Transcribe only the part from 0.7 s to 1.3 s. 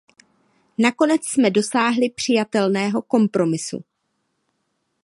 Nakonec